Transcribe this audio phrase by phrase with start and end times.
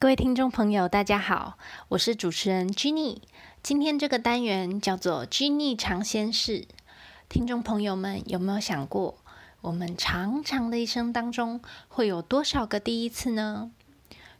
[0.00, 1.58] 各位听众朋友，大家好，
[1.88, 3.18] 我是主持人 Jenny。
[3.64, 6.68] 今天这个单元叫做 Jenny 尝鲜室。
[7.28, 9.18] 听众朋友们有没有想过，
[9.60, 13.72] 我们长长的一生当中会有多少个第一次呢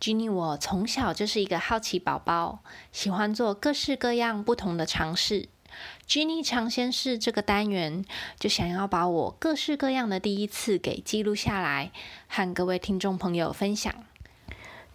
[0.00, 5.50] ？Jenny 我从小就是一个好奇宝宝，喜欢做各式各样不同的尝试。
[6.08, 8.06] Jenny 尝鲜室这个单元
[8.38, 11.92] 就想要把我各式各样的第一次给记录下来，
[12.26, 13.92] 和各位听众朋友分享。《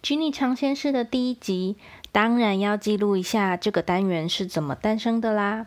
[0.00, 1.76] Jenny 尝鲜室》的第一集，
[2.12, 5.66] 当然要记录一下这个单元是怎么诞生的啦。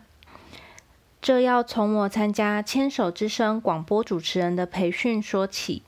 [1.20, 5.82] 这要从我参加《牵手之声》广播主持人的培训说起。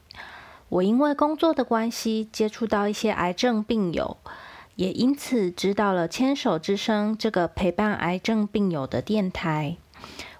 [0.68, 4.18] 我因为工作的关系，接触到一些癌症病友，
[4.76, 9.76] 也因此知道了《牵手之声》这个陪伴癌症病友的电台。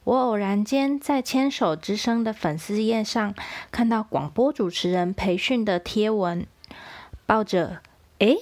[0.05, 3.35] 我偶然间在《牵手之声》的粉丝页上
[3.73, 6.47] 看到广播主持人培训的贴文，
[7.25, 7.81] 抱着。
[8.19, 8.37] 哎，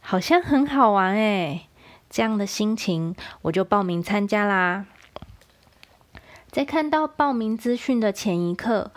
[0.00, 1.68] 好像很好玩哎！
[2.10, 4.86] 这样的心情，我就报名参加啦。
[6.50, 8.90] 在看到报名资讯的前一刻，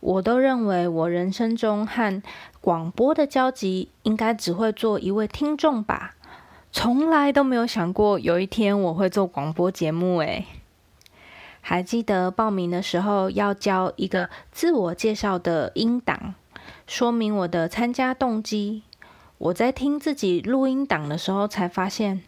[0.00, 2.22] 我都认为我人生中和
[2.60, 6.16] 广播的交集，应该只会做一位听众吧。
[6.70, 10.44] 从来都没有想过有一天我会做广播节目哎。
[11.62, 16.34] 还记得报名的时候要交一个自我介绍的音档，
[16.86, 18.82] 说明我的参加动机。
[19.38, 22.22] 我在听自己录音档的时候，才发现，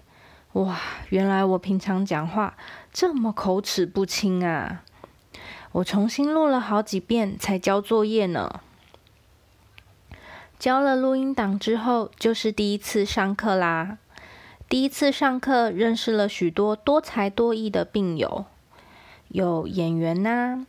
[0.53, 2.57] 哇，原来我平常讲话
[2.93, 4.85] 这么口齿不清啊！
[5.73, 8.61] 我重新录了好几遍才交作业呢。
[10.57, 13.99] 交了录音档之后，就是第一次上课啦。
[14.69, 18.45] 第一次上课，认识了许多多才多艺的病友，
[19.27, 20.65] 有演员呐，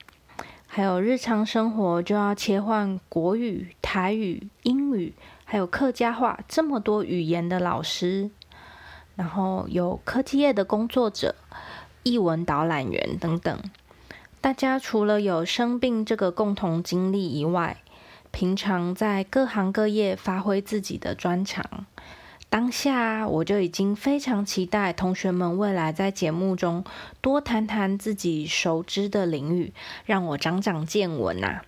[0.66, 5.14] 还有日常生活就要切换国语、台语、英语。
[5.52, 8.30] 还有客家话这么多语言的老师，
[9.18, 11.36] 然后有科技业的工作者、
[12.04, 13.60] 译文导览员等等。
[14.40, 17.84] 大家除了有生病这个共同经历以外，
[18.32, 21.86] 平常在各行各业发挥自己的专长。
[22.50, 26.86] 当下我就已经非常期待同学们未来在节目中
[27.20, 29.74] 多谈谈自己熟知的领域，
[30.06, 31.64] 让我长长见闻呐。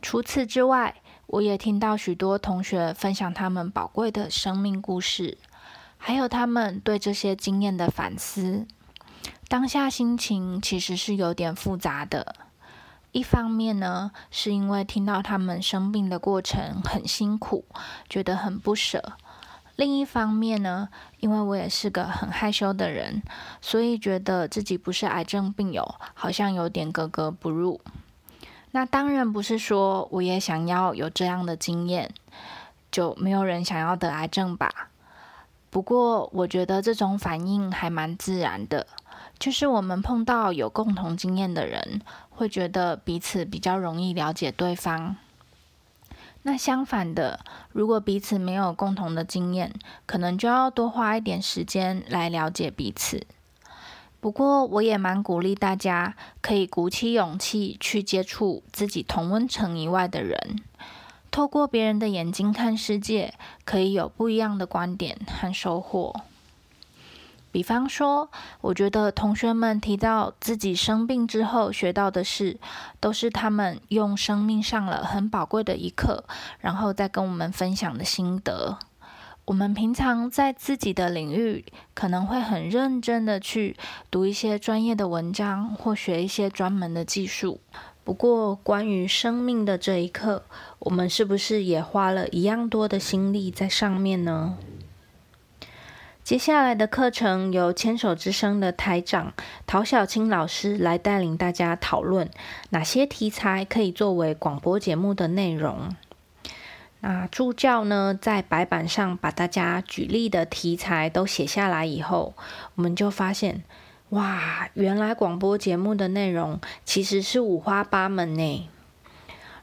[0.00, 0.94] 除此之外，
[1.28, 5.36] 我也听到许多同学分享他们宝贵的生命故事，
[5.98, 8.66] 还有他们对这些经验的反思。
[9.46, 12.34] 当下心情其实是有点复杂的。
[13.12, 17.66] 一方面呢，是因为听到他们生病的过程很辛苦，
[18.08, 18.98] 觉得很不舍；
[19.76, 20.88] 另一方面呢，
[21.20, 23.22] 因为我也是个很害羞的人，
[23.60, 27.82] 所以觉得自己不是癌症病友，好像有点格格不入。
[28.70, 32.12] 那当然不是说我也想要有这样的经验，
[32.90, 34.90] 就没有人想要得癌症吧？
[35.70, 38.86] 不过我觉得这种反应还蛮自然的，
[39.38, 45.16] 就是我们碰到有共同经验的人，会觉得彼此比较容易了解对方。
[46.42, 47.40] 那相反的，
[47.72, 49.74] 如果彼此没有共同的经验，
[50.06, 53.26] 可能就要多花一点时间来了解彼此。
[54.20, 60.60] 不过，我也蛮鼓励大家，可以鼓起勇气去接触自己同温层以外的人，
[61.30, 63.34] 透过别人的眼睛看世界，
[63.64, 66.22] 可以有不一样的观点和收获。
[67.50, 68.28] 比方说，
[68.60, 72.58] 我觉得同学们提到自己生病之后学到的事，
[73.00, 76.24] 都是他们用生命上了很宝贵的一课，
[76.58, 78.78] 然后再跟我们分享的心得。
[79.48, 81.64] 我们平常在自己的领域
[81.94, 83.78] 可能会很认真的去
[84.10, 87.58] 读一些专业的文章或学一些专门的技术。
[88.04, 90.42] 不过，关于生命的这一刻，
[90.80, 94.58] 我们是不是也花了一样多的心力在上面呢？
[96.22, 99.32] 接下来的课程由牵手之声的台长
[99.66, 102.28] 陶小青老师来带领大家讨论
[102.68, 105.96] 哪些题材可以作为广播节目的内容。
[107.00, 112.34] 那助教呢，在白板上把大家举例的题材都写下来以后，
[112.74, 113.62] 我们就发现，
[114.08, 118.68] 哇，原来广播节目的内容其实是五花八门呢。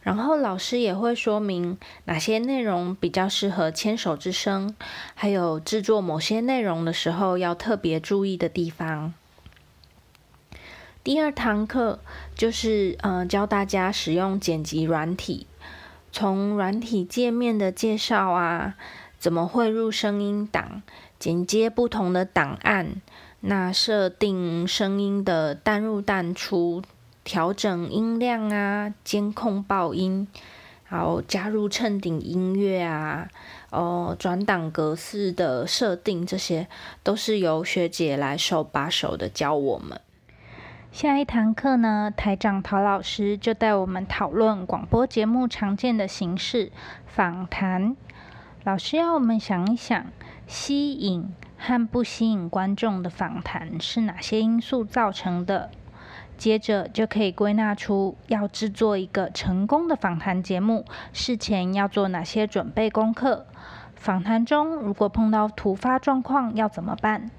[0.01, 4.75] 然后老师也会说明哪些内容比较适合牵手之声，
[5.15, 9.13] 还有制作某些内容的时候要特别注意的地方。
[11.03, 11.99] 第二堂课
[12.35, 15.47] 就是呃教大家使用剪辑软体。
[16.17, 18.75] 从软体界面的介绍啊，
[19.19, 20.81] 怎么汇入声音档，
[21.19, 23.01] 剪接不同的档案，
[23.41, 26.81] 那设定声音的淡入淡出，
[27.25, 30.25] 调整音量啊，监控爆音，
[30.88, 33.27] 然后加入衬顶音乐啊，
[33.71, 36.69] 哦，转档格式的设定，这些
[37.03, 40.00] 都是由学姐来手把手的教我们。
[40.95, 46.71] 下一堂课呢，台长陶老师就带我们讨论广播节目常见的形式——
[47.06, 47.97] 访谈。
[48.63, 50.06] 老师要我们想一想，
[50.47, 55.69] 吸引和不吸引观众的访谈是哪些因素造成的？
[56.38, 63.45] 接着就可以归纳出要制作一个成功的访谈节目，事前要做哪些准备功课。
[63.95, 67.30] 访谈中如果碰到突发状况要怎么办？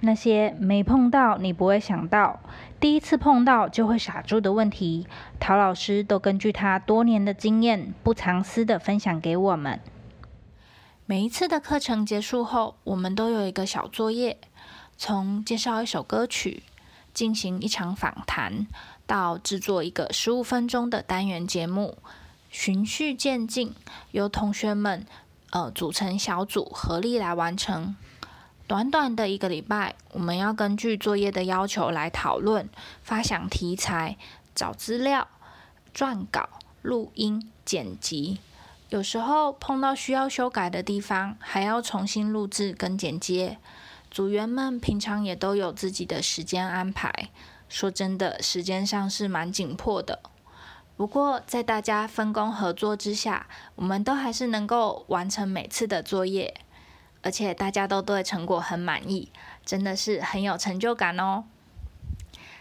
[0.00, 2.40] 那些没碰到你不会想到，
[2.78, 5.06] 第一次碰到就会傻住的问题，
[5.40, 9.80] 陶老师都根据他多年的经验，不藏私的分享给我们。
[11.06, 14.38] 每一次的课程结束后，我们都有一个小作业，
[14.96, 16.62] 从介绍一首歌曲、
[17.12, 18.66] 进行一场访谈，
[19.06, 21.98] 到制作一个十五分钟的单元节目，
[22.50, 23.74] 循序渐进，
[24.12, 25.04] 由同学们
[25.50, 27.96] 呃组成小组，合力来完成。
[28.66, 32.68] 短短的一个礼拜，我们要根据作业的要求来讨论、
[33.02, 34.16] 发想题材、
[34.54, 35.28] 找资料、
[35.94, 36.48] 撰稿、
[36.80, 38.38] 录音、剪辑。
[38.88, 43.58] 有时候碰到需要修改的地方，还要重新录制跟剪接。
[44.10, 47.28] 组员们平常也都有自己的时间安排，
[47.68, 50.20] 说真的，时间上是蛮紧迫的。
[50.96, 56.54] 不过在大家分工合作之下，我们都还是能够完成每次的作业。
[57.24, 59.32] 而且大家都对成果很满意，
[59.64, 61.44] 真的是很有成就感哦。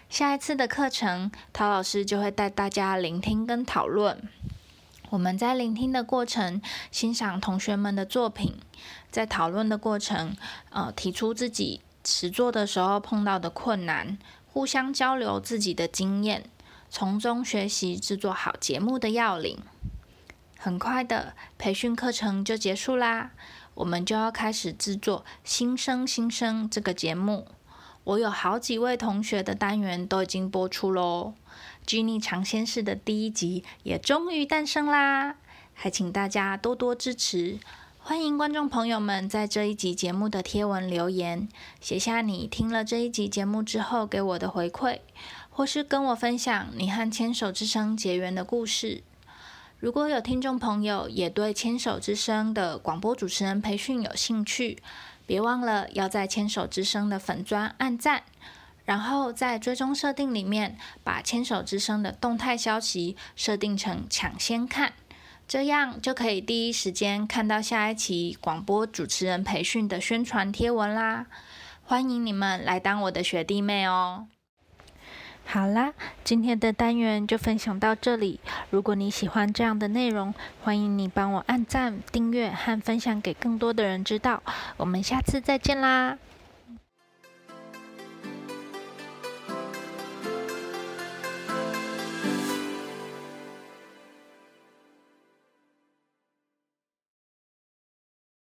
[0.10, 4.30] 下一次的课程，陶老师就会带大家聆听跟讨论。
[5.10, 8.54] 我们在聆听的过程，欣赏同学们的作品；
[9.12, 10.36] 在讨论的过程，
[10.70, 14.18] 呃，提出自己实作的时候碰到的困难，
[14.48, 16.46] 互相交流自己的经验，
[16.90, 19.60] 从中学习制作好节目的要领。
[20.58, 23.32] 很快的，培训课程就结束啦。
[23.76, 27.48] 我们就要开始制作《新生新生》这个节目。
[28.04, 31.34] 我有好几位同学的单元都已经播出喽，
[31.88, 35.38] 《居尼尝鲜室》的第一集也终于诞生啦！
[35.74, 37.60] 还请大家多多支持。
[38.00, 41.48] 欢迎观众朋友们在这一集节目的贴文留言，
[41.80, 45.00] 写下你听了这一集节目之后给我的回馈，
[45.50, 49.04] 或是跟我分享你和牵手之声结缘的故事。
[49.84, 54.82] 如果有听众朋友也对牵手之声的广播主持人培训有兴趣，
[55.26, 58.24] 别忘了要在牵手之声的粉砖按赞，
[58.86, 64.94] 然后在追踪设定里面把牵手之声的动态消息设定成抢先看，
[65.50, 71.26] 这样就可以第一时间看到下一期广播主持人培训的宣传贴文啦！
[71.84, 74.28] 欢迎你们来当我的学弟妹哦！
[75.46, 75.94] 好啦，
[76.24, 78.40] 今天的单元就分享到这里。
[78.72, 84.42] 如果你喜欢这样的内容，欢迎你帮我按赞、订阅和分享给更多的人知道。
[84.78, 86.18] 我们下次再见啦！